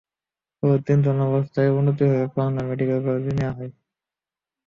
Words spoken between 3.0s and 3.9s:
College হাসপাতালে নেওয়া হয়েছে।